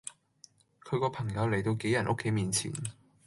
[0.83, 2.23] 佢個朋友嚟到杞人屋企
[2.59, 2.91] 前面